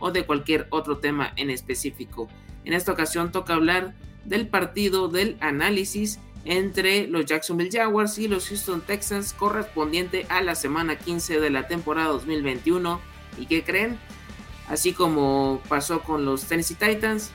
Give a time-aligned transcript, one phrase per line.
[0.00, 2.28] o de cualquier otro tema en específico.
[2.64, 8.48] En esta ocasión toca hablar del partido del análisis entre los Jacksonville Jaguars y los
[8.48, 13.00] Houston Texans correspondiente a la semana 15 de la temporada 2021.
[13.38, 13.98] ¿Y qué creen?
[14.68, 17.32] Así como pasó con los Tennessee Titans,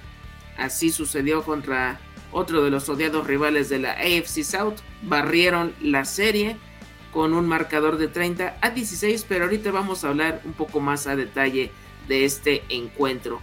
[0.58, 2.00] así sucedió contra
[2.32, 4.76] otro de los odiados rivales de la AFC South.
[5.04, 6.58] Barrieron la serie
[7.12, 11.08] con un marcador de 30 a 16, pero ahorita vamos a hablar un poco más
[11.08, 11.72] a detalle
[12.08, 13.42] de este encuentro.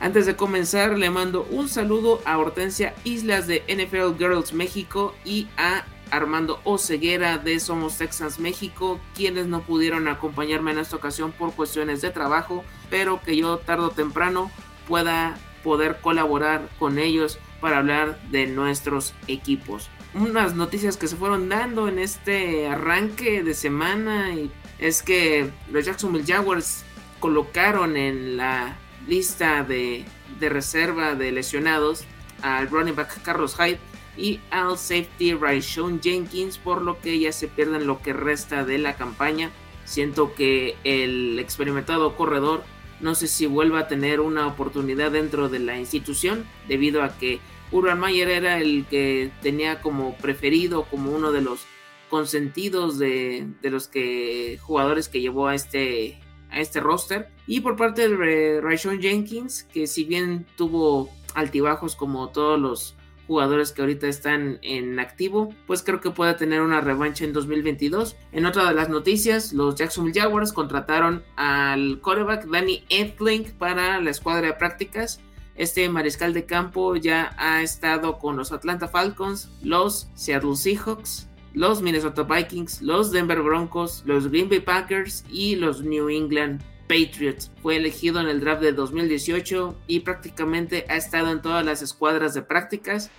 [0.00, 5.48] Antes de comenzar, le mando un saludo a Hortensia Islas de NFL Girls México y
[5.56, 11.54] a Armando Oceguera de Somos Texans México, quienes no pudieron acompañarme en esta ocasión por
[11.54, 14.50] cuestiones de trabajo, pero que yo tarde o temprano
[14.86, 19.88] pueda poder colaborar con ellos para hablar de nuestros equipos.
[20.12, 24.36] Unas noticias que se fueron dando en este arranque de semana
[24.78, 26.84] es que los Jacksonville Jaguars
[27.20, 28.76] colocaron en la
[29.06, 30.04] lista de,
[30.40, 32.04] reserva de lesionados
[32.42, 33.78] al running back Carlos Hyde
[34.16, 38.78] y al safety Raishon Jenkins, por lo que ya se pierden lo que resta de
[38.78, 39.50] la campaña.
[39.84, 42.64] Siento que el experimentado corredor
[43.00, 47.40] no sé si vuelva a tener una oportunidad dentro de la institución, debido a que
[47.72, 51.66] Urban Mayer era el que tenía como preferido, como uno de los
[52.08, 56.20] consentidos de, de los que jugadores que llevó a este
[56.54, 57.28] a este roster.
[57.46, 63.72] Y por parte de Rayshon Jenkins, que si bien tuvo altibajos como todos los jugadores
[63.72, 68.16] que ahorita están en activo, pues creo que puede tener una revancha en 2022.
[68.32, 74.10] En otra de las noticias, los Jacksonville Jaguars contrataron al quarterback Danny Edling para la
[74.10, 75.20] escuadra de prácticas.
[75.56, 81.80] Este mariscal de campo ya ha estado con los Atlanta Falcons, los Seattle Seahawks, los
[81.80, 87.50] Minnesota Vikings, los Denver Broncos, los Green Bay Packers y los New England Patriots.
[87.62, 92.34] Fue elegido en el draft de 2018 y prácticamente ha estado en todas las escuadras
[92.34, 93.10] de prácticas.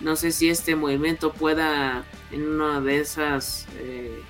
[0.00, 4.22] No sé si este movimiento pueda en una de esas eh,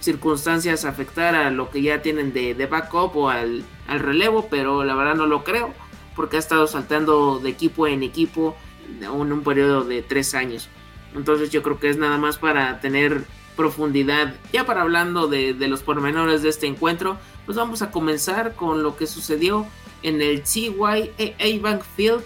[0.00, 4.94] circunstancias afectar a lo que ya tienen de, backup o al, al, relevo, pero la
[4.94, 5.72] verdad no lo creo
[6.14, 8.56] porque ha estado saltando de equipo en equipo
[9.00, 10.68] en un periodo de tres años.
[11.14, 13.24] Entonces yo creo que es nada más para tener
[13.56, 14.34] profundidad.
[14.52, 18.96] Ya para hablando de, los pormenores de este encuentro, pues vamos a comenzar con lo
[18.96, 19.66] que sucedió
[20.02, 22.22] en el CYA Bank Field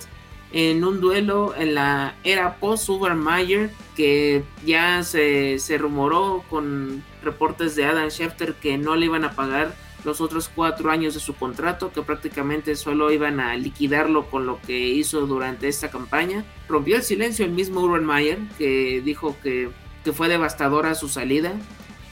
[0.52, 7.76] en un duelo en la era post Ubermeyer que ya se, se rumoró con reportes
[7.76, 11.34] de Adam Schefter que no le iban a pagar los otros cuatro años de su
[11.34, 16.44] contrato, que prácticamente solo iban a liquidarlo con lo que hizo durante esta campaña.
[16.68, 19.70] Rompió el silencio el mismo Urban Mayer, que dijo que,
[20.12, 21.52] fue devastadora su salida,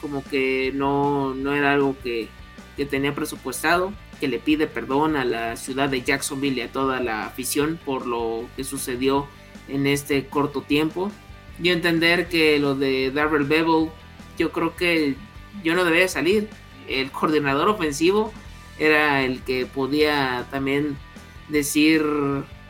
[0.00, 2.28] como que no, no era algo que,
[2.76, 7.00] que tenía presupuestado, que le pide perdón a la ciudad de Jacksonville y a toda
[7.00, 9.26] la afición por lo que sucedió
[9.68, 11.10] en este corto tiempo.
[11.58, 13.90] Yo entender que lo de Darrell Bevel,
[14.38, 15.16] yo creo que
[15.64, 16.48] yo no debería salir
[16.88, 18.32] el coordinador ofensivo
[18.78, 20.96] era el que podía también
[21.48, 22.02] decir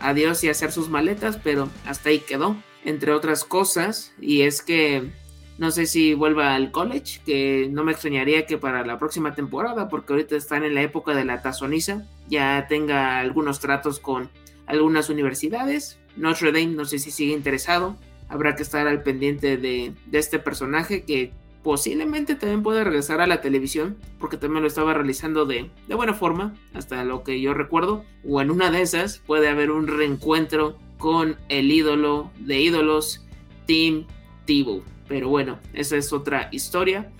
[0.01, 5.11] adiós y hacer sus maletas, pero hasta ahí quedó, entre otras cosas, y es que
[5.59, 9.89] no sé si vuelva al college, que no me extrañaría que para la próxima temporada,
[9.89, 14.31] porque ahorita están en la época de la tazoniza, ya tenga algunos tratos con
[14.67, 15.99] algunas universidades.
[16.17, 17.97] Notre Dame no sé si sigue interesado,
[18.29, 21.33] habrá que estar al pendiente de, de este personaje que
[21.63, 26.55] posiblemente también pueda regresar a la televisión, porque también lo estaba realizando de, buena forma,
[26.75, 31.37] hasta lo que yo recuerdo, o en una de esas puede haber un reencuentro con
[31.49, 33.25] el ídolo de ídolos,
[33.67, 34.07] Tim
[34.47, 34.83] Tebow.
[35.09, 37.11] Pero bueno, esa es otra historia.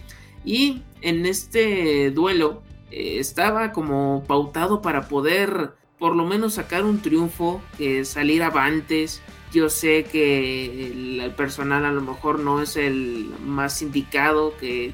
[0.45, 7.01] Y en este duelo eh, estaba como pautado para poder por lo menos sacar un
[7.01, 9.21] triunfo, que salir avantes,
[9.53, 14.93] yo sé que el, personal a lo mejor no es el más indicado, que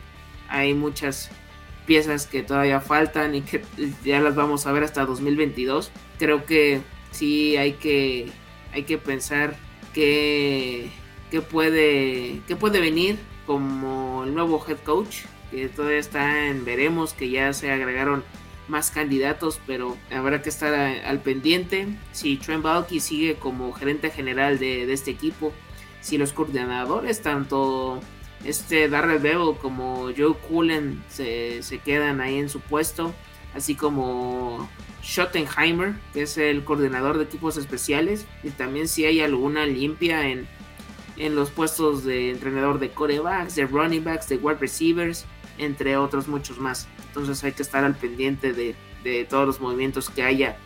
[0.49, 1.31] hay muchas
[1.87, 3.63] piezas que todavía faltan y que
[4.05, 5.91] ya las vamos a ver hasta 2022.
[6.19, 6.81] Creo que
[7.11, 8.27] sí hay que,
[8.73, 9.57] hay que pensar
[9.93, 10.91] que,
[11.31, 17.13] que, puede, que puede venir como el nuevo head coach, que todavía está en veremos,
[17.13, 18.25] que ya se agregaron
[18.69, 21.89] más candidatos, pero habrá que estar al pendiente.
[22.13, 25.53] Si Trent Balky sigue como gerente general de, este equipo,
[26.01, 28.01] si los coordinadores, tanto
[28.45, 33.15] este Darrell Bevel como Joe Cullen, se, se, quedan ahí en su puesto,
[33.55, 34.69] así como
[35.03, 40.47] Schottenheimer, que es el coordinador de equipos especiales, y también si hay alguna limpia en,
[41.17, 45.27] en los puestos de entrenador de corebacks, de running backs, de wide receivers,
[45.59, 46.89] entre otros muchos más.
[47.15, 48.75] Entonces hay que estar al pendiente de,
[49.31, 50.57] todos los movimientos que haya.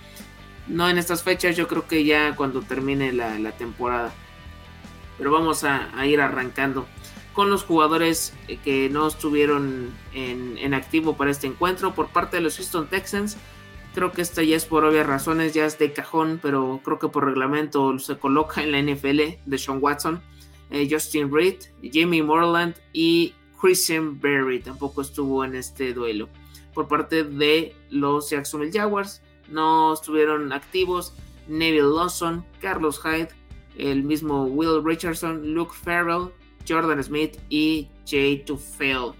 [0.66, 4.14] No en estas fechas, yo creo que ya cuando termine la, temporada.
[5.18, 6.86] Pero vamos a, ir arrancando
[7.34, 12.38] con los jugadores eh, que no estuvieron en, en, activo para este encuentro por parte
[12.38, 13.36] de los Houston Texans.
[13.94, 17.08] Creo que esto ya es por obvias razones, ya es de cajón, pero creo que
[17.08, 20.22] por reglamento se coloca en la NFL de Sean Watson,
[20.70, 21.56] eh, Justin Reed,
[21.92, 26.28] Jamie Moreland y Christian Berry tampoco estuvo en este duelo.
[26.74, 31.14] Por parte de los Jacksonville Jaguars no estuvieron activos
[31.48, 33.30] Neville Lawson, Carlos Hyde,
[33.76, 36.30] el mismo Will Richardson, Luke Farrell,
[36.68, 39.12] Jordan Smith y Jay Tufel.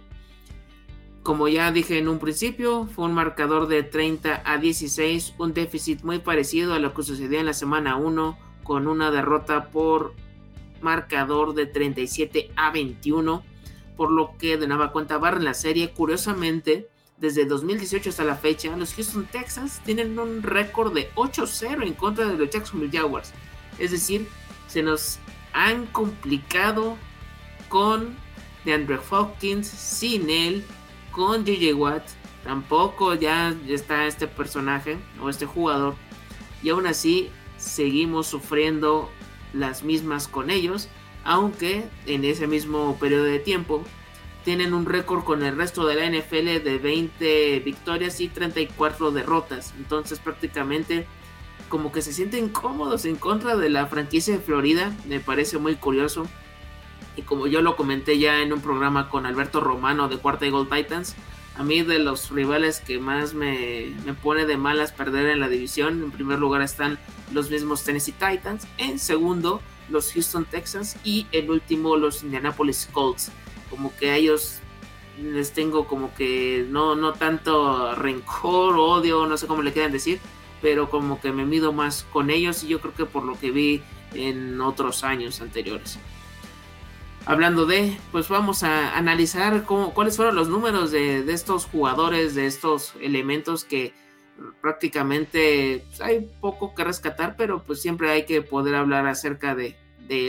[1.23, 6.03] Como ya dije en un principio, fue un marcador de 30 a 16, un déficit
[6.03, 10.15] muy parecido a lo que sucedió en la semana 1, con una derrota por
[10.81, 13.43] marcador de 37 a 21
[13.99, 15.91] por lo que de nueva cuenta barren la serie.
[15.91, 21.95] Curiosamente, desde 2018 hasta la fecha, los Houston Texans tienen un récord de 8-0 en
[21.95, 23.33] contra de los Jacksonville Jaguars.
[23.77, 24.29] Es decir,
[24.69, 25.19] se nos
[25.53, 26.97] han complicado
[27.69, 28.15] con
[28.65, 30.65] DeAndre Hopkins, sin él,
[31.11, 32.05] con JJ Watt.
[32.45, 35.97] Tampoco ya está este personaje o este jugador.
[36.63, 39.11] Y aún así seguimos sufriendo
[39.53, 40.89] las mismas con ellos
[41.29, 43.85] aunque en ese mismo periodo de tiempo
[44.47, 49.75] tienen un récord con el resto de la NFL de 20 victorias y 34 derrotas.
[49.77, 51.07] Entonces prácticamente
[51.69, 54.91] como que se sienten cómodos en contra de la franquicia de Florida.
[55.07, 56.27] Me parece muy curioso.
[57.15, 60.51] Y como yo lo comenté ya en un programa con Alberto Romano de Cuarta y
[60.51, 61.15] Gold Titans,
[61.57, 65.49] a mí de los rivales que más me, me, pone de malas perder en la
[65.51, 66.99] división, en primer lugar están
[67.35, 73.31] los mismos Tennessee Titans, en segundo los Houston Texans y el último los Indianapolis Colts.
[73.71, 74.61] Como que a ellos
[75.23, 80.21] les tengo como que no, no tanto rencor, odio, no sé cómo le quieran decir,
[80.63, 83.51] pero como que me mido más con ellos y yo creo que por lo que
[83.51, 83.83] vi
[84.15, 85.99] en otros años anteriores.
[87.27, 92.35] Hablando de, pues vamos a analizar cómo, cuáles fueron los números de, de estos jugadores,
[92.35, 93.93] de estos elementos que
[94.61, 99.77] prácticamente pues, hay poco que rescatar, pero pues siempre hay que poder hablar acerca de,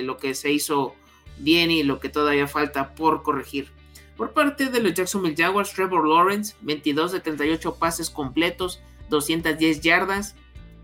[0.03, 0.94] lo que se hizo
[1.38, 3.72] bien y lo que todavía falta por corregir.
[4.17, 10.36] Por parte de los Jacksonville Jaguars, Trevor Lawrence, 22 de 38 pases completos, 210 yardas,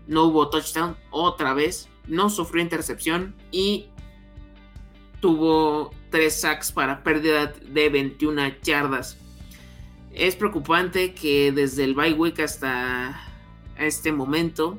[0.06, 3.90] no hubo touchdown otra vez, no sufrió intercepción y
[5.20, 9.18] tuvo 3 sacks para pérdida de 21 yardas.
[10.16, 13.20] Es preocupante que desde el bye week hasta
[13.78, 14.78] este momento,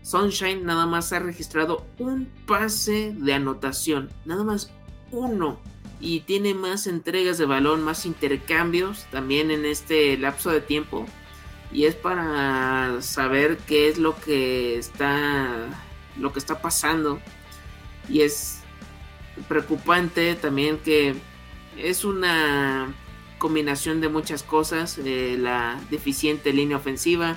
[0.00, 4.72] Sunshine nada más ha registrado un pase de anotación, nada más
[5.10, 5.60] uno.
[6.00, 11.04] Y tiene más entregas de balón, más intercambios también en este lapso de tiempo.
[11.70, 15.68] Y es para saber qué es lo que está
[16.16, 17.20] lo que está pasando.
[18.08, 18.62] Y es
[19.46, 21.16] preocupante también que
[21.76, 22.94] es una
[23.40, 27.36] combinación de muchas cosas, eh, la deficiente línea ofensiva,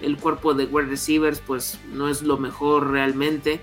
[0.00, 3.60] el cuerpo de wide receivers pues no es lo mejor realmente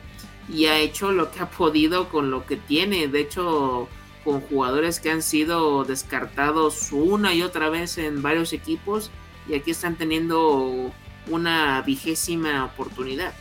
[0.49, 3.87] y ha hecho lo que ha podido con lo que tiene, de hecho
[4.25, 9.11] con jugadores que han sido descartados una y otra vez en varios equipos
[9.47, 10.91] y aquí están teniendo
[11.27, 13.33] una vigésima oportunidad.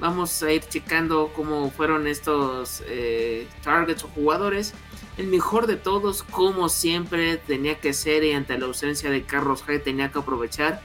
[0.00, 4.72] Vamos a ir checando cómo fueron estos eh, targets o jugadores.
[5.16, 9.64] El mejor de todos, como siempre, tenía que ser y ante la ausencia de Carlos
[9.64, 10.80] Hyde tenía que aprovechar.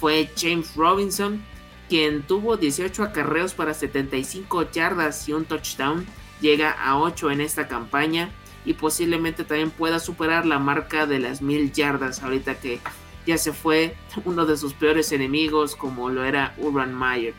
[0.00, 1.44] Fue James Robinson,
[1.90, 6.06] quien tuvo 18 acarreos para 75 yardas y un touchdown.
[6.40, 8.30] Llega a 8 en esta campaña
[8.64, 12.80] y posiblemente también pueda superar la marca de las 1000 yardas ahorita que
[13.26, 13.94] ya se fue
[14.24, 17.34] uno de sus peores enemigos como lo era Urban Meyer.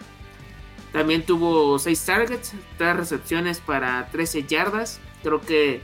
[0.95, 5.01] También tuvo 6 targets, 3 recepciones para 13 yardas.
[5.23, 5.81] Creo que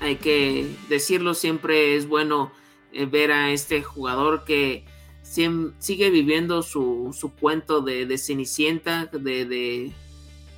[0.00, 2.50] hay que decirlo, siempre es bueno
[2.92, 4.84] eh, ver a este jugador que
[5.22, 9.92] sigue viviendo su, cuento de, Cenicienta, de,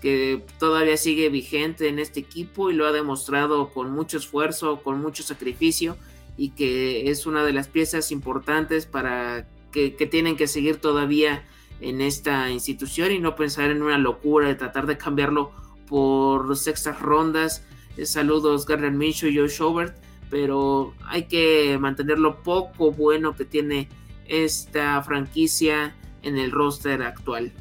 [0.01, 5.03] que todavía sigue vigente en este equipo y lo ha demostrado con mucho esfuerzo, con
[5.03, 5.99] mucho sacrificio
[6.39, 11.45] y que es una de las piezas importantes para que, tienen que seguir todavía
[11.81, 15.53] en esta institución y no pensar en una locura de tratar de cambiarlo
[15.89, 17.65] por sextas rondas.
[17.97, 19.97] Eh, saludos Garner Minshew y Joe Schobert,
[20.31, 23.89] pero hay que mantener lo poco bueno que tiene
[24.27, 27.53] esta franquicia en el roster actual.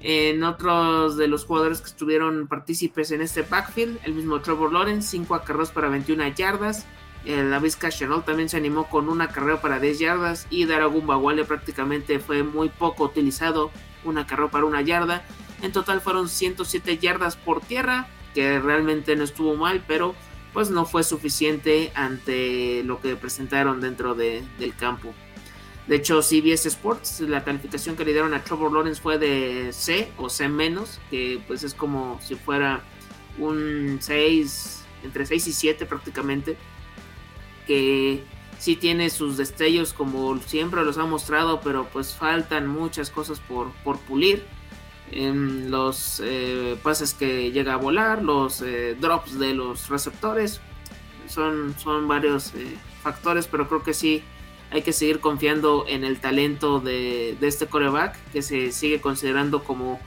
[0.00, 5.08] En otros de los jugadores que estuvieron partícipes en este backfield, el mismo Trevor Lawrence,
[5.08, 6.86] 5 acarreos para 21 yardas.
[7.26, 10.46] La Vizca Chanel también se animó con una carrera para 10 yardas.
[10.48, 13.70] Y Daragumba Wale prácticamente fue muy poco utilizado,
[14.04, 15.24] una carrera para una yarda.
[15.62, 20.14] En total fueron 107 yardas por tierra, que realmente no estuvo mal, pero
[20.52, 25.12] pues no fue suficiente ante lo que presentaron dentro del campo.
[25.86, 30.10] De hecho, CBS Sports, la calificación que le dieron a Trevor Lawrence fue de C
[30.16, 32.82] o C menos, que pues es como si fuera
[33.38, 36.56] un 6, entre 6 y 7 prácticamente,
[37.66, 38.24] que
[38.58, 43.72] sí tiene sus destellos como siempre los ha mostrado, pero pues faltan muchas cosas por,
[43.84, 44.44] por pulir.
[45.12, 50.60] En los eh, pases que llega a volar, los eh, drops de los receptores,
[51.28, 54.22] son, son varios eh, factores, pero creo que sí
[54.70, 60.00] hay que seguir confiando en el talento de, este coreback que se sigue considerando como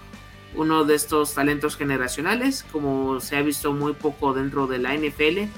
[0.55, 5.49] uno de estos talentos generacionales, como se ha visto muy poco dentro de la NFL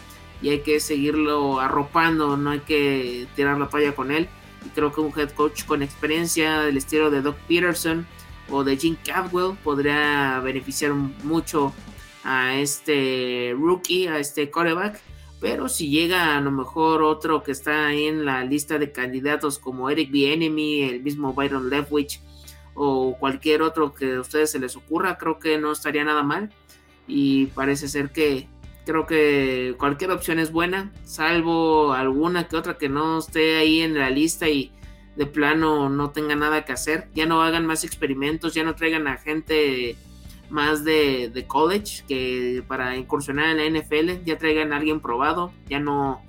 [0.41, 4.27] y hay que seguirlo arropando, no hay que tirar la toalla con él.
[4.65, 8.05] Y creo que un head coach con experiencia del estilo de Doug Peterson
[8.50, 11.74] o de Jim Cadwell podría beneficiar mucho
[12.24, 15.01] a este rookie, a este coreback
[15.41, 19.57] pero si llega a lo mejor otro que está ahí en la lista de candidatos
[19.57, 22.21] como Eric Bienemy, el mismo Byron Leftwich
[22.75, 26.51] o cualquier otro que a ustedes se les ocurra, creo que no estaría nada mal.
[27.07, 28.48] Y parece ser que
[28.86, 33.98] creo que cualquier opción es buena, salvo alguna que otra que no esté ahí en
[33.98, 34.72] la lista y
[35.16, 37.08] de plano no tenga nada que hacer.
[37.14, 39.96] Ya no hagan más experimentos, ya no traigan a gente
[40.50, 45.80] más de, college que para incursionar en la NFL ya traigan a alguien probado, ya
[45.80, 46.22] no,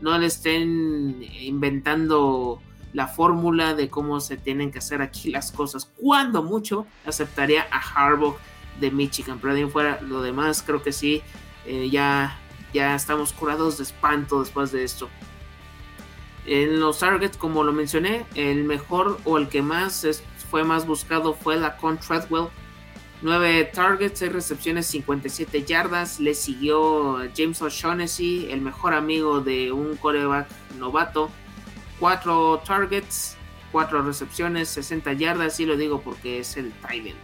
[0.00, 2.60] no le estén inventando
[2.92, 5.90] la fórmula de cómo se tienen que hacer aquí las cosas.
[5.96, 8.36] Cuando mucho aceptaría a Harbaugh
[8.80, 11.22] de Michigan, pero de ahí fuera lo demás creo que sí,
[11.66, 12.38] eh, ya,
[12.72, 15.08] ya estamos curados de espanto después de esto.
[16.46, 21.34] En los targets, como lo mencioné, el mejor o el que más fue más buscado
[21.34, 22.48] fue la con Treadwell
[23.22, 26.20] 9 targets, 6 recepciones, 57 yardas.
[26.20, 30.48] Le siguió James O'Shaughnessy, el mejor amigo de un coreback
[30.78, 31.30] novato.
[31.98, 33.36] 4 targets,
[33.72, 35.60] 4 recepciones, 60 yardas.
[35.60, 37.18] Y lo digo porque es el Trident.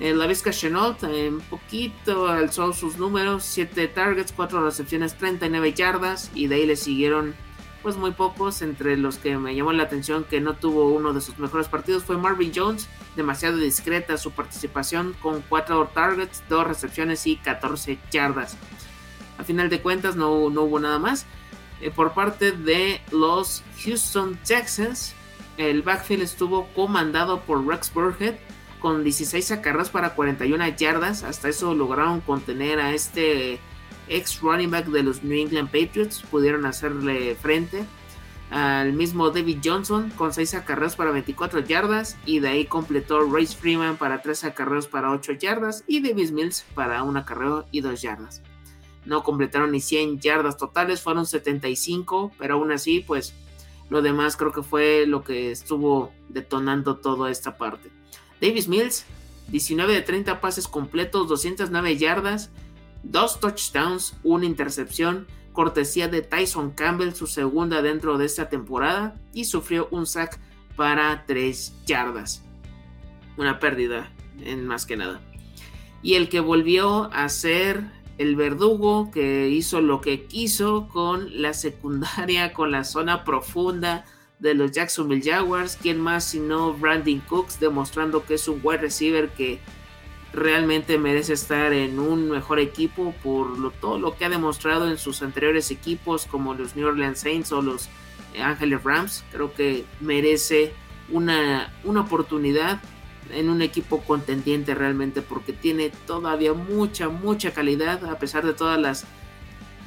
[0.00, 6.30] La Vizca Chenault, un poquito alzó sus números: 7 targets, 4 recepciones, 39 yardas.
[6.34, 7.34] Y de ahí le siguieron
[7.82, 8.62] pues muy pocos.
[8.62, 12.04] Entre los que me llamó la atención que no tuvo uno de sus mejores partidos
[12.04, 12.88] fue Marvin Jones.
[13.16, 18.56] Demasiado discreta su participación con 4 targets, 2 recepciones y 14 yardas.
[19.38, 21.26] A final de cuentas no, no hubo nada más.
[21.80, 25.14] Eh, por parte de los Houston Texans,
[25.56, 28.36] el backfield estuvo comandado por Rex Burhead
[28.80, 31.22] con 16 acarreos para 41 yardas.
[31.24, 33.60] Hasta eso lograron contener a este
[34.08, 37.84] ex running back de los New England Patriots, pudieron hacerle frente
[38.50, 43.54] al mismo David Johnson con 6 acarreos para 24 yardas y de ahí completó Race
[43.54, 48.00] Freeman para 3 acarreos para 8 yardas y Davis Mills para un acarreo y 2
[48.00, 48.42] yardas.
[49.04, 53.34] No completaron ni 100 yardas totales, fueron 75, pero aún así pues
[53.90, 57.90] lo demás creo que fue lo que estuvo detonando toda esta parte.
[58.40, 59.04] Davis Mills,
[59.48, 62.50] 19 de 30 pases completos, 209 yardas,
[63.02, 69.46] dos touchdowns, una intercepción, cortesía de Tyson Campbell, su segunda dentro de esta temporada, y
[69.46, 70.38] sufrió un sack
[70.76, 72.44] para 3 yardas.
[73.36, 75.20] Una pérdida, en más que nada.
[76.02, 81.54] Y el que volvió a ser el verdugo, que hizo lo que quiso con la
[81.54, 84.04] secundaria, con la zona profunda
[84.38, 85.78] de los Jacksonville Jaguars.
[85.80, 89.60] ¿Quién más sino Brandon Cooks, demostrando que es un wide receiver que
[90.32, 95.22] realmente merece estar en un mejor equipo por todo lo que ha demostrado en sus
[95.22, 97.88] anteriores equipos como los New Orleans Saints o los
[98.40, 99.24] Ángeles Rams.
[99.32, 100.72] Creo que merece
[101.10, 102.80] una, una oportunidad
[103.32, 108.80] en un equipo contendiente realmente porque tiene todavía mucha, mucha calidad a pesar de todas
[108.80, 109.04] las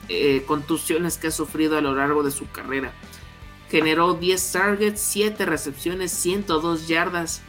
[0.10, 2.94] eh, contusiones que ha sufrido a lo largo de su carrera.
[3.72, 7.42] Generó 10 targets, 7 recepciones, 102 yardas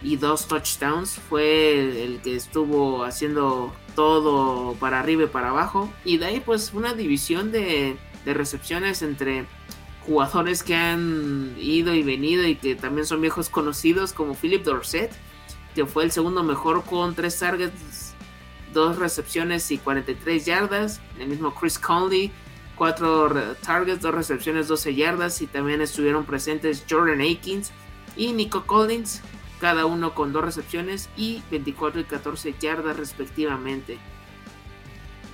[0.00, 1.18] y dos touchdowns.
[1.28, 5.92] Fue el que estuvo haciendo todo para arriba y para abajo.
[6.04, 9.46] Y de ahí pues una división de, recepciones entre
[10.06, 15.10] jugadores que han ido y venido y que también son viejos conocidos como Philip Dorset,
[15.74, 18.14] que fue el segundo mejor con tres targets,
[18.72, 21.00] dos recepciones y 43 yardas.
[21.18, 22.30] El mismo Chris Conley,
[22.76, 25.42] cuatro targets, dos recepciones, 12 yardas.
[25.42, 27.72] Y también estuvieron presentes Jordan Akins
[28.16, 29.22] y Nico Collins,
[29.60, 33.98] cada uno con dos recepciones y 24 y 14 yardas respectivamente.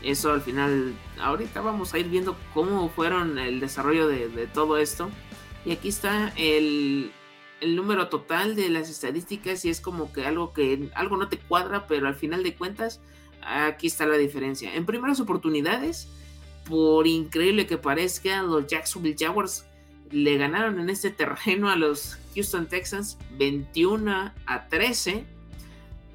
[0.02, 5.10] Eso al final, ahorita vamos a ir viendo cómo fueron el desarrollo de, todo esto.
[5.64, 7.12] Y aquí está el,
[7.60, 11.38] el, número total de las estadísticas y es como que algo que algo no te
[11.38, 13.00] cuadra, pero al final de cuentas
[13.42, 14.74] aquí está la diferencia.
[14.74, 16.08] En primeras oportunidades,
[16.68, 19.64] por increíble que parezca, los Jacksonville Jaguars
[20.10, 25.24] le ganaron en este terreno a los Houston Texans 21 a 13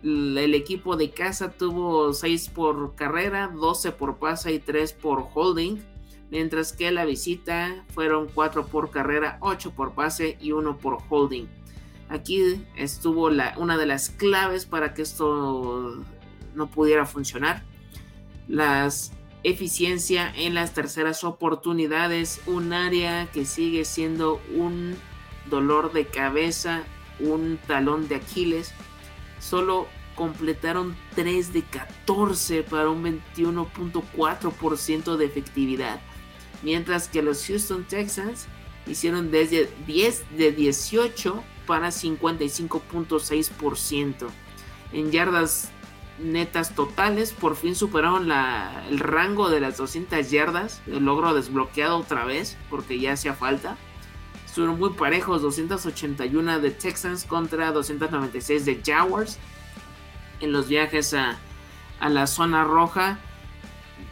[0.03, 5.79] el equipo de casa tuvo 6 por carrera, 12 por pasa y 3 por holding,
[6.29, 11.47] mientras que la visita fueron 4 por carrera, 8 por pase y 1 por holding.
[12.09, 16.03] Aquí estuvo una de las claves para que esto
[16.55, 17.63] no pudiera funcionar.
[18.47, 18.89] La
[19.43, 24.95] eficiencia en las terceras oportunidades, un área que sigue siendo un
[25.49, 26.83] dolor de cabeza,
[27.19, 28.73] un talón de Aquiles
[29.39, 36.01] solo completaron 3 de 14 para un 21.4% de efectividad,
[36.63, 38.47] mientras que los Houston Texans
[38.87, 44.27] hicieron desde 10 de 18 para 55.6%.
[44.93, 45.69] En yardas
[46.19, 48.31] netas totales, por fin superaron
[48.89, 53.77] el rango de las 200 yardas, el logro desbloqueado otra vez, porque ya hacía falta.
[54.45, 59.37] Estuvieron muy parejos, 281 de Texans contra 296 de Jaguars.
[60.39, 61.37] En los viajes a,
[62.01, 63.19] la zona roja,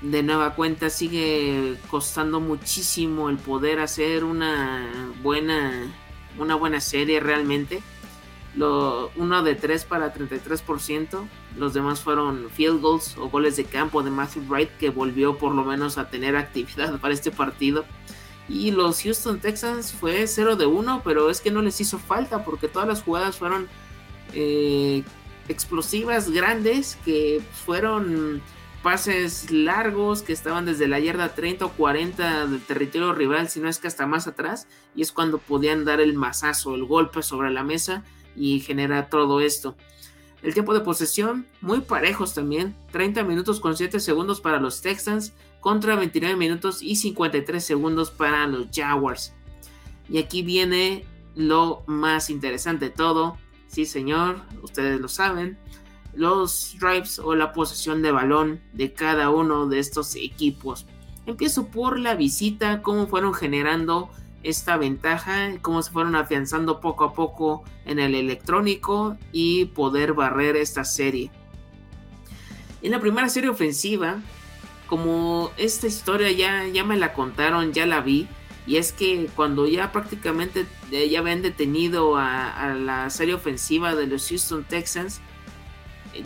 [0.01, 5.91] de nueva cuenta sigue costando muchísimo el poder hacer una buena,
[6.37, 7.81] una buena serie realmente.
[8.55, 11.27] Lo, uno de 3 para 33%.
[11.57, 15.53] Los demás fueron field goals o goles de campo de Matthew Wright que volvió por
[15.53, 17.85] lo menos a tener actividad para este partido.
[18.47, 22.45] Y los Houston Texans fue 0 de 1, pero es que no les hizo falta
[22.45, 23.67] porque todas las jugadas fueron
[24.33, 25.03] eh,
[25.47, 28.41] explosivas, grandes, que fueron
[28.83, 33.67] pases largos que estaban desde la yarda 30 o 40 del territorio rival, si no
[33.67, 37.49] es que hasta más atrás, y es cuando podían dar el mazazo, el golpe sobre
[37.49, 38.03] la mesa
[38.35, 39.75] y generar todo esto.
[40.41, 45.33] El tiempo de posesión, muy parejos también, 30 minutos con 7 segundos para los Texans,
[45.59, 49.33] contra 29 minutos y 53 segundos para los Jaguars.
[50.07, 53.37] Y aquí viene lo más interesante de todo.
[53.67, 55.57] Sí, señor, ustedes lo saben.
[56.13, 60.85] Los drives o la posesión de balón de cada uno de estos equipos.
[61.25, 64.11] Empiezo por la visita, cómo fueron generando
[64.45, 70.55] esta ventaja, cómo se fueron afianzando poco a poco en el electrónico y poder barrer
[70.55, 71.31] esta serie.
[72.81, 74.21] En la primera serie ofensiva,
[74.87, 78.27] como esta historia ya, ya me la contaron, ya la vi,
[78.67, 84.27] y es que cuando ya prácticamente ya habían detenido a, la serie ofensiva de los
[84.29, 85.21] Houston Texans,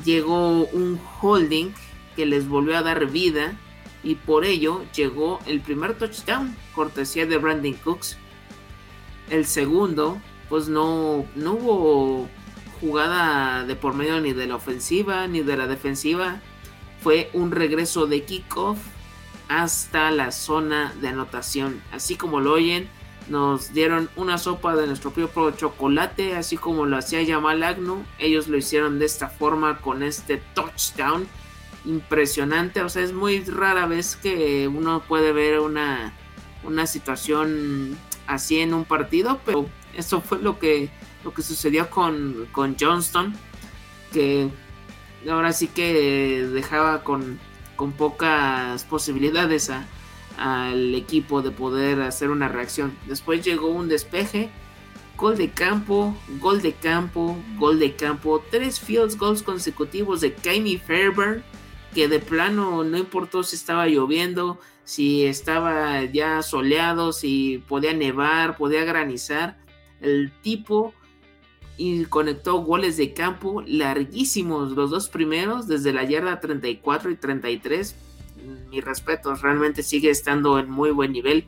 [0.06, 1.72] llegó un holding
[2.16, 3.58] que les volvió a dar vida
[4.04, 8.18] y por ello llegó el primer touchdown, cortesía de Brandon Cooks.
[9.30, 12.30] El segundo, pues no, no hubo
[12.80, 16.42] jugada de por medio ni de la ofensiva ni de la defensiva
[17.02, 18.78] fue un regreso de kickoff
[19.48, 21.82] hasta la zona de anotación.
[21.92, 22.90] Así como lo oyen,
[23.30, 28.04] nos dieron una sopa de nuestro propio chocolate, así como lo hacía Yamal Agnu.
[28.20, 31.28] Ellos lo hicieron de esta forma con este touchdown
[31.86, 32.82] impresionante.
[32.82, 36.14] O sea, es muy rara vez que uno puede ver una,
[36.64, 40.90] una situación así en un partido, pero eso fue lo que,
[41.24, 43.34] lo que sucedió con, con Johnston,
[44.14, 44.50] que
[45.30, 47.40] ahora sí que dejaba con,
[47.98, 49.72] pocas posibilidades
[50.38, 52.94] al equipo de poder hacer una reacción.
[53.08, 54.50] Después llegó un despeje,
[55.16, 60.78] gol de campo, gol de campo, gol de campo, tres field goals consecutivos de Kaimi
[60.78, 61.42] Fairburn,
[61.94, 68.58] que de plano no importó si estaba lloviendo, si estaba ya soleado, si podía nevar,
[68.58, 69.58] podía granizar.
[70.02, 70.94] El tipo
[71.78, 77.96] y conectó goles de campo larguísimos, los dos primeros desde la yarda 34 y 33.
[78.70, 81.46] Mi respeto, realmente sigue estando en muy buen nivel.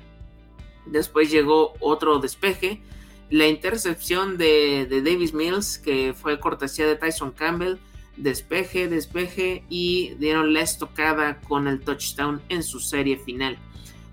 [0.86, 2.82] Después llegó otro despeje,
[3.30, 7.78] la intercepción de, Davis Mills, que fue cortesía de Tyson Campbell.
[8.18, 13.58] Despeje, despeje y dieron la estocada con el touchdown en su serie final.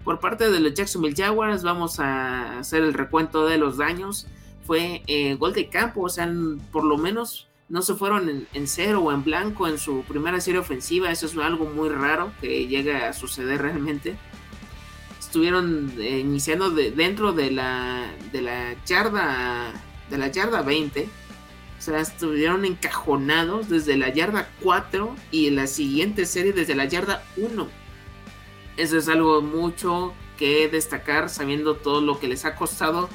[0.04, 4.26] Por parte de los Jacksonville Jaguars vamos a hacer el recuento de los daños.
[4.64, 6.32] Fue eh, gol de campo, o sea,
[6.72, 10.60] por lo menos no se fueron en, cero o en blanco en su primera serie
[10.60, 11.10] ofensiva.
[11.10, 14.16] Eso es algo muy raro que llega a suceder realmente.
[15.18, 19.74] Estuvieron eh, iniciando dentro de la, de la yarda
[20.08, 21.08] de la yarda 20.
[21.78, 26.86] O sea, estuvieron encajonados desde la yarda 4 y en la siguiente serie desde la
[26.86, 27.68] yarda 1.
[28.76, 33.08] Eso es algo mucho que destacar sabiendo todo lo que les ha costado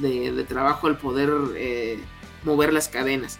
[0.00, 1.98] de, trabajo el poder eh,
[2.44, 3.38] mover las cadenas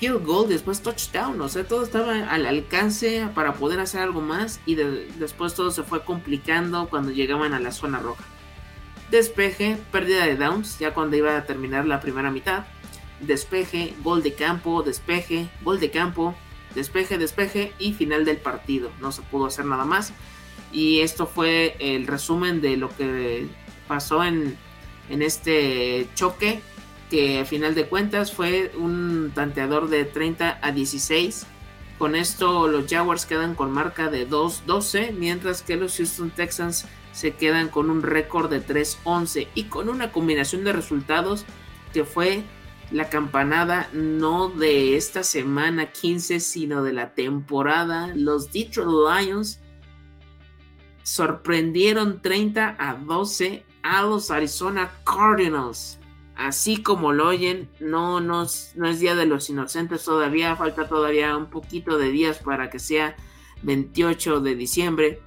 [0.00, 4.58] field goal, después touchdown, o sea, todo estaba al alcance para poder hacer algo más
[4.64, 8.24] y después todo se fue complicando cuando llegaban a la zona roja.
[9.10, 12.64] Despeje, pérdida de downs, ya cuando iba a terminar la primera mitad.
[13.20, 16.34] Despeje, gol de campo, despeje, gol de campo,
[16.74, 18.90] despeje, despeje y final del partido.
[19.00, 20.12] No se pudo hacer nada más.
[20.72, 23.46] Y esto fue el resumen de lo que
[23.88, 24.56] pasó en,
[25.08, 26.60] en este choque
[27.10, 31.46] que a final de cuentas fue un tanteador de 30 a 16.
[31.98, 37.32] Con esto los Jaguars quedan con marca de 2-12, mientras que los Houston Texans se
[37.32, 41.44] quedan con un récord de 3-11 y con una combinación de resultados
[41.92, 42.44] que fue
[42.90, 48.12] la campanada no de esta semana 15, sino de la temporada.
[48.14, 49.60] Los Detroit Lions
[51.02, 56.00] sorprendieron 30 a 12 a los Arizona Cardinals
[56.40, 61.50] así como lo oyen, no, no, es Día de los Inocentes todavía, falta todavía un
[61.50, 63.14] poquito de días para que sea
[63.62, 65.20] 28 de diciembre.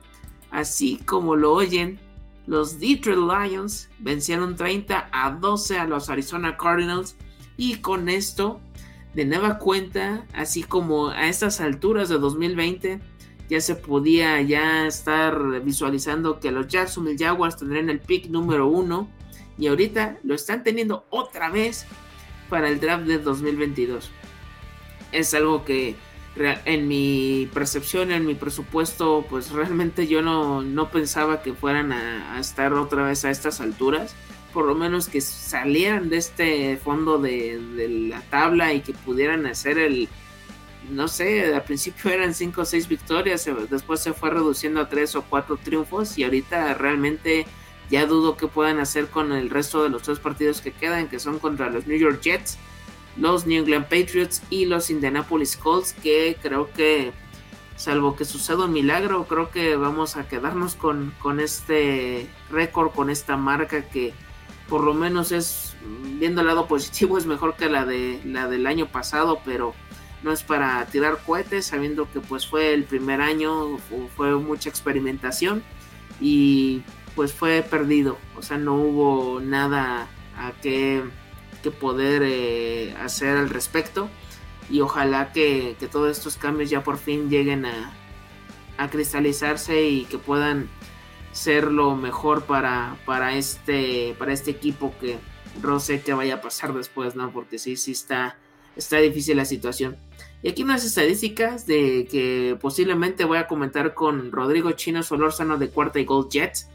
[0.49, 1.99] Así como lo oyen,
[2.47, 7.15] los Detroit Lions vencieron 30 a 12 a los Arizona Cardinals
[7.57, 8.61] y con esto,
[9.13, 12.99] de nueva cuenta, así como a estas alturas de 2020,
[13.49, 19.09] ya se podía ya estar visualizando que los Jacksonville Jaguars tendrían el pick número uno
[19.57, 21.85] y ahorita lo están teniendo otra vez
[22.49, 24.09] para el draft de 2022.
[25.11, 25.95] Es algo que
[26.35, 32.39] en mi percepción, en mi presupuesto, pues realmente yo no, no pensaba que fueran a,
[32.39, 34.15] estar otra vez a estas alturas.
[34.53, 39.45] Por lo menos que salieran de este fondo de, de la tabla y que pudieran
[39.47, 40.07] hacer el,
[40.89, 45.15] no sé, al principio eran 5 o 6 victorias, después se fue reduciendo a 3
[45.15, 47.45] o 4 triunfos y ahorita realmente
[47.89, 51.19] ya dudo que puedan hacer con el resto de los tres partidos que quedan, que
[51.19, 52.57] son contra los New York Jets,
[53.17, 57.11] los New England Patriots y los Indianapolis Colts, que creo que,
[57.75, 63.09] salvo que suceda un milagro, creo que vamos a quedarnos con, con este récord, con
[63.09, 64.13] esta marca que
[64.67, 65.75] por lo menos es,
[66.19, 69.73] viendo el lado positivo, es mejor que la, de, la del año pasado, pero
[70.23, 73.77] no es para tirar cohetes, sabiendo que pues fue el primer año,
[74.15, 75.63] fue mucha experimentación
[76.21, 76.81] y
[77.15, 78.17] pues fue perdido.
[78.37, 81.03] O sea, no hubo nada a que,
[81.79, 84.09] poder eh, hacer al respecto.
[84.69, 87.93] Y ojalá que, todos estos cambios ya por fin lleguen a,
[88.77, 90.69] a, cristalizarse y que puedan
[91.33, 95.17] ser lo mejor para, para, este, para este equipo que
[95.61, 97.31] no sé qué vaya a pasar después, ¿no?
[97.31, 98.37] Porque sí, sí está,
[98.75, 99.97] está difícil la situación.
[100.41, 105.69] Y aquí unas estadísticas de que posiblemente voy a comentar con Rodrigo Chino Solórzano de
[105.69, 106.67] Cuarta y Gold Jets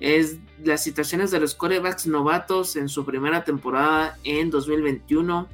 [0.00, 5.48] es las situaciones de los corebacks novatos en su primera temporada en 2021.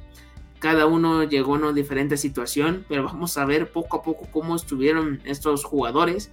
[0.59, 4.55] Cada uno llegó a una diferente situación, pero vamos a ver poco a poco cómo
[4.55, 6.31] estuvieron estos jugadores.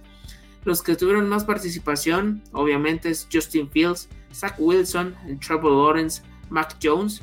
[0.65, 7.21] Los que tuvieron más participación, obviamente, es Justin Fields, Zach Wilson, Trevor Lawrence, Mac Jones,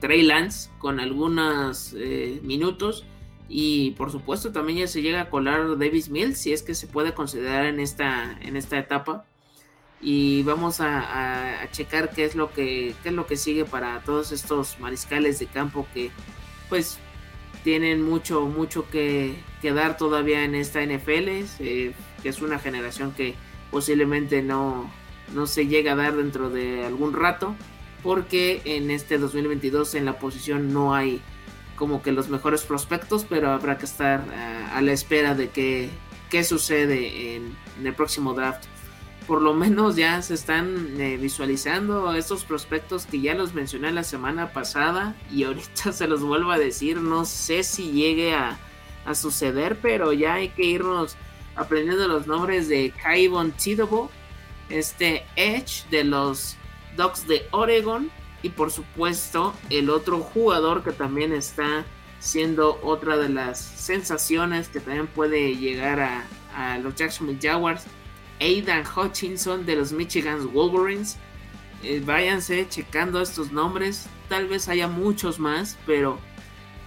[0.00, 3.06] Trey Lance con algunos eh, minutos.
[3.48, 6.86] Y por supuesto también ya se llega a colar Davis Mills, si es que se
[6.86, 9.26] puede considerar en esta, en esta etapa
[10.04, 14.78] y vamos a, checar qué es lo que es lo que sigue para todos estos
[14.78, 16.10] mariscales de campo que
[16.68, 16.98] pues
[17.64, 23.34] tienen mucho mucho que, dar todavía en esta NFL eh, que es una generación que
[23.70, 24.90] posiblemente no
[25.34, 27.56] no se llega a dar dentro de algún rato
[28.02, 31.22] porque en este 2022 en la posición no hay
[31.76, 34.22] como que los mejores prospectos pero habrá que estar
[34.70, 35.88] a, la espera de qué,
[36.30, 38.66] qué sucede en el próximo draft
[39.26, 44.04] por lo menos ya se están eh, visualizando estos prospectos que ya los mencioné la
[44.04, 48.58] semana pasada y ahorita se los vuelvo a decir, no sé si llegue a,
[49.12, 51.16] suceder, pero ya hay que irnos
[51.56, 54.10] aprendiendo los nombres de Kaibon Tidobo,
[54.70, 56.56] este Edge de los
[56.96, 58.10] Ducks de Oregon
[58.42, 61.84] y por supuesto el otro jugador que también está
[62.18, 66.24] siendo otra de las sensaciones que también puede llegar a,
[66.56, 67.84] a los Jacksonville Jaguars
[68.40, 71.16] Aidan Hutchinson de los Michigan Wolverines.
[71.82, 74.06] Eh, váyanse checando estos nombres.
[74.28, 76.18] Tal vez haya muchos más, pero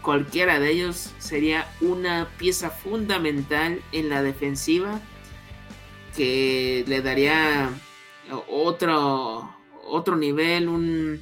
[0.02, 5.02] cualquiera de ellos sería una pieza fundamental en la defensiva
[6.16, 7.70] que le daría
[8.50, 9.54] otro,
[9.86, 11.22] otro nivel, un,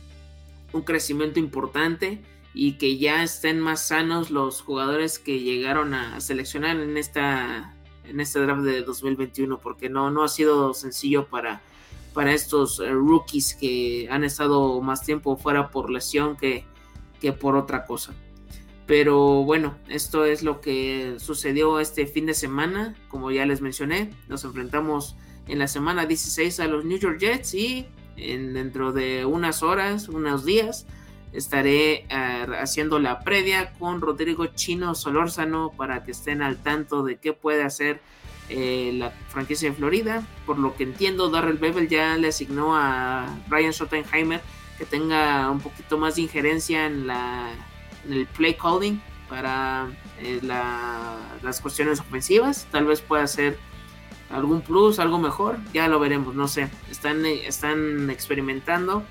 [0.72, 2.22] un crecimiento importante
[2.54, 7.75] y que ya estén más sanos los jugadores que llegaron a seleccionar en esta
[8.08, 11.62] en este draft de 2021 porque no, no ha sido sencillo para,
[12.14, 16.66] para estos eh, rookies que han estado más tiempo fuera por lesión que,
[17.20, 18.14] que por otra cosa.
[18.88, 22.96] Pero bueno, esto es lo que sucedió este fin de semana.
[23.10, 25.16] Como ya les mencioné, nos enfrentamos
[25.48, 27.88] en la semana 16 a los New York Jets y
[28.18, 30.86] en, dentro de unas horas, unos días,
[31.36, 37.18] estaré eh, haciendo la previa con Rodrigo Chino Solórzano para que estén al tanto de
[37.18, 38.00] qué puede hacer
[38.50, 40.24] eh, la franquicia de Florida.
[40.46, 44.42] Por lo que entiendo, Darrell Bevel ya le asignó a Ryan Schottenheimer
[44.78, 47.50] que tenga un poquito más de injerencia en, la,
[48.10, 49.88] el play calling para
[50.20, 52.68] eh, las cuestiones ofensivas.
[52.72, 53.58] Tal vez pueda ser
[54.30, 55.58] algún plus, algo mejor.
[55.74, 56.70] Ya lo veremos, no sé.
[56.92, 59.04] Están, están experimentando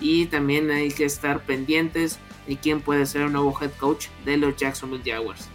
[0.00, 4.36] y también hay que estar pendientes de quién puede ser el nuevo head coach de
[4.36, 5.48] los Jacksonville Jaguars.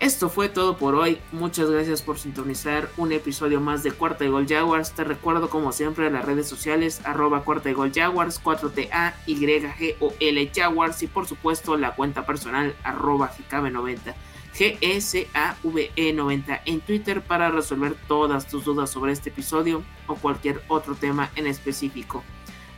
[0.00, 1.18] Esto fue todo por hoy.
[1.32, 4.92] Muchas gracias por sintonizar un episodio más de Cuarta y Gol Jaguars.
[4.92, 11.02] Te recuerdo como siempre las redes sociales arroba Cuarta y Gol Jaguars 4TA Y Jaguars
[11.02, 14.14] y por supuesto la cuenta personal arroba GKB90
[14.58, 21.30] GSAVE90 en Twitter para resolver todas tus dudas sobre este episodio o cualquier otro tema
[21.36, 22.24] en específico.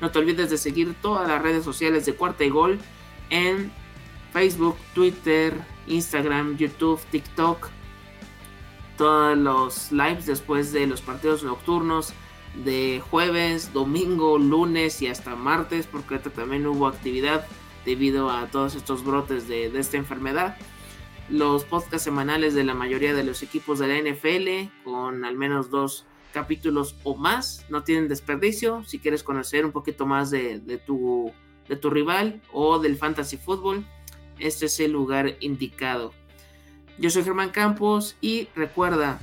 [0.00, 2.78] No te olvides de seguir todas las redes sociales de Cuarta y Gol
[3.28, 3.70] en
[4.32, 5.54] Facebook, Twitter,
[5.86, 7.68] Instagram, YouTube, TikTok.
[8.96, 12.12] Todos los lives después de los partidos nocturnos
[12.64, 17.46] de jueves, domingo, lunes y hasta martes, porque también hubo actividad
[17.84, 20.56] debido a todos estos brotes de, de esta enfermedad.
[21.28, 25.70] Los podcasts semanales de la mayoría de los equipos de la NFL, con al menos
[25.70, 28.84] dos capítulos o más, no tienen desperdicio.
[28.84, 31.32] Si quieres conocer un poquito más de, tu,
[31.68, 33.84] de tu rival o del fantasy fútbol,
[34.38, 36.12] este es el lugar indicado.
[36.98, 39.20] Yo soy Germán Campos y recuerda,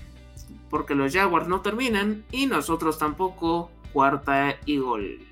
[0.69, 5.26] porque los Jaguars no terminan y nosotros tampoco, cuarta y gol.